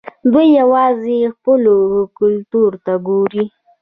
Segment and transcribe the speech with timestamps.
[0.31, 1.75] دوی یوازې خپلو
[2.17, 3.43] ګټو ته ګوري.